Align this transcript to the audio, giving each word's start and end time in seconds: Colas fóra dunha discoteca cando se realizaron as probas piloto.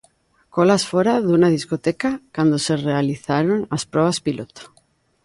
Colas 0.55 0.83
fóra 0.91 1.13
dunha 1.25 1.53
discoteca 1.57 2.09
cando 2.35 2.57
se 2.65 2.73
realizaron 2.87 3.59
as 3.75 3.83
probas 3.91 4.17
piloto. 4.25 4.61